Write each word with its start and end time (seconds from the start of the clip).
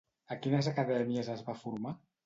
A 0.35 0.37
quines 0.45 0.69
acadèmies 0.71 1.31
es 1.37 1.47
va 1.51 1.59
formar? 1.65 1.99